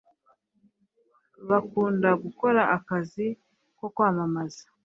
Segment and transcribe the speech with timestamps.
[1.49, 3.27] bakunda gukora akazi
[3.77, 4.63] ko kwamamaza